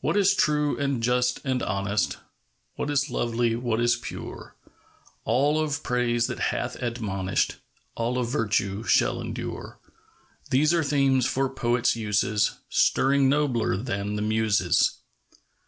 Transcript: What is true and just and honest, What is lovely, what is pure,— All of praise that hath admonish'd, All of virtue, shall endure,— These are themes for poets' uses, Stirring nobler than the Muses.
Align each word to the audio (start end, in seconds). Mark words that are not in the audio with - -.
What 0.00 0.16
is 0.16 0.32
true 0.36 0.78
and 0.78 1.02
just 1.02 1.40
and 1.44 1.60
honest, 1.60 2.18
What 2.76 2.88
is 2.88 3.10
lovely, 3.10 3.56
what 3.56 3.80
is 3.80 3.96
pure,— 3.96 4.54
All 5.24 5.58
of 5.60 5.82
praise 5.82 6.28
that 6.28 6.38
hath 6.38 6.76
admonish'd, 6.80 7.56
All 7.96 8.16
of 8.16 8.28
virtue, 8.28 8.84
shall 8.84 9.20
endure,— 9.20 9.80
These 10.52 10.72
are 10.72 10.84
themes 10.84 11.26
for 11.26 11.48
poets' 11.52 11.96
uses, 11.96 12.58
Stirring 12.68 13.28
nobler 13.28 13.76
than 13.76 14.14
the 14.14 14.22
Muses. 14.22 14.98